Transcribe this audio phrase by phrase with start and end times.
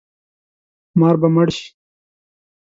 [0.99, 1.67] مار به مړ شي